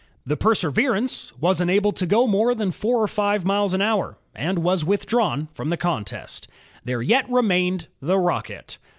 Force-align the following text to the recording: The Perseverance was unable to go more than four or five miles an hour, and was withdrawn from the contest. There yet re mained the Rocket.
The 0.25 0.35
Perseverance 0.35 1.31
was 1.39 1.61
unable 1.61 1.91
to 1.91 2.07
go 2.07 2.25
more 2.25 2.55
than 2.55 2.71
four 2.71 3.03
or 3.03 3.07
five 3.07 3.45
miles 3.45 3.75
an 3.75 3.83
hour, 3.83 4.17
and 4.33 4.57
was 4.63 4.83
withdrawn 4.83 5.47
from 5.53 5.69
the 5.69 5.77
contest. 5.77 6.47
There 6.83 7.03
yet 7.03 7.27
re 7.29 7.43
mained 7.43 7.85
the 8.01 8.17
Rocket. 8.17 8.79